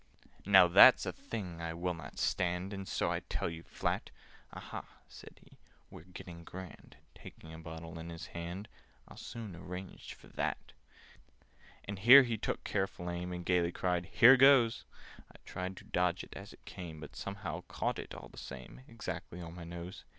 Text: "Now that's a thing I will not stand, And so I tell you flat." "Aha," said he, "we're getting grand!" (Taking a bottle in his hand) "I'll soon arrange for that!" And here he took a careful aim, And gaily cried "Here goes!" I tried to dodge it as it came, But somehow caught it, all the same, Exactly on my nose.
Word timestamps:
"Now 0.47 0.67
that's 0.67 1.05
a 1.05 1.11
thing 1.11 1.61
I 1.61 1.75
will 1.75 1.93
not 1.93 2.17
stand, 2.17 2.73
And 2.73 2.87
so 2.87 3.11
I 3.11 3.19
tell 3.19 3.51
you 3.51 3.61
flat." 3.61 4.09
"Aha," 4.51 4.83
said 5.07 5.39
he, 5.45 5.59
"we're 5.91 6.05
getting 6.05 6.43
grand!" 6.43 6.97
(Taking 7.13 7.53
a 7.53 7.59
bottle 7.59 7.99
in 7.99 8.09
his 8.09 8.25
hand) 8.33 8.67
"I'll 9.07 9.15
soon 9.15 9.55
arrange 9.55 10.15
for 10.15 10.25
that!" 10.29 10.73
And 11.85 11.99
here 11.99 12.23
he 12.23 12.35
took 12.35 12.61
a 12.61 12.71
careful 12.71 13.11
aim, 13.11 13.31
And 13.31 13.45
gaily 13.45 13.71
cried 13.71 14.07
"Here 14.07 14.37
goes!" 14.37 14.85
I 15.31 15.35
tried 15.45 15.77
to 15.77 15.83
dodge 15.83 16.23
it 16.23 16.33
as 16.35 16.51
it 16.51 16.65
came, 16.65 16.99
But 16.99 17.15
somehow 17.15 17.61
caught 17.67 17.99
it, 17.99 18.15
all 18.15 18.27
the 18.29 18.39
same, 18.39 18.81
Exactly 18.87 19.39
on 19.39 19.53
my 19.53 19.65
nose. 19.65 20.03